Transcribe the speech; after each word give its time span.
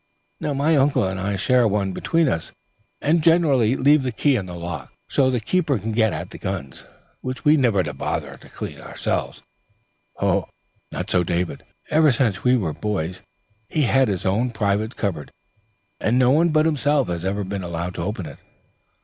My 0.39 0.75
uncle 0.77 1.03
and 1.03 1.19
I 1.19 1.35
share 1.35 1.67
one 1.67 1.91
between 1.93 2.27
us, 2.27 2.51
and 3.01 3.21
generally 3.21 3.75
leave 3.77 4.01
the 4.01 4.11
key 4.11 4.35
in 4.35 4.47
the 4.47 4.55
lock, 4.55 4.91
so 5.07 5.25
that 5.29 5.31
the 5.31 5.45
keeper 5.45 5.77
can 5.77 5.91
get 5.91 6.11
at 6.11 6.31
the 6.31 6.39
guns, 6.39 6.85
which 7.21 7.45
we 7.45 7.55
never 7.55 7.83
bother 7.93 8.35
to 8.37 8.49
clean 8.49 8.81
ourselves. 8.81 9.43
Not 10.19 11.07
so 11.09 11.23
David. 11.23 11.61
Ever 11.91 12.11
since 12.11 12.43
we 12.43 12.57
were 12.57 12.73
boys 12.73 13.21
he's 13.69 13.85
had 13.85 14.07
his 14.07 14.25
own 14.25 14.49
private 14.49 14.95
cupboard, 14.95 15.31
and 15.99 16.17
no 16.17 16.31
one 16.31 16.49
but 16.49 16.65
himself 16.65 17.07
has 17.07 17.23
ever 17.23 17.43
been 17.43 17.61
allowed 17.61 17.93
to 17.93 18.01
open 18.01 18.25
it. 18.25 18.39